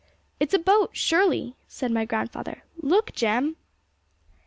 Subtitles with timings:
[0.39, 3.55] 'It's a boat, surely!' said my grandfather 'Look, Jem!